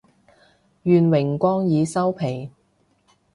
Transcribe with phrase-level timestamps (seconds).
[0.83, 2.49] 願榮光已收皮